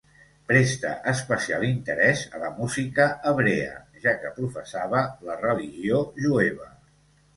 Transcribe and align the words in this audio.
Prestà 0.51 0.93
especial 1.11 1.65
interès 1.67 2.23
a 2.37 2.41
la 2.45 2.49
música 2.61 3.07
hebrea, 3.33 3.77
ja 4.07 4.15
que 4.25 4.35
professava 4.41 5.05
la 5.29 5.37
religió 5.43 6.01
jueva. 6.23 6.71